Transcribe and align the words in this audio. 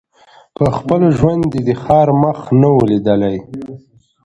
په 0.55 0.65
خپل 0.75 1.01
ژوند 1.17 1.43
یې 1.55 1.61
د 1.67 1.69
ښار 1.81 2.09
مخ 2.21 2.37
نه 2.61 2.67
وو 2.73 2.83
لیدلی 2.91 3.37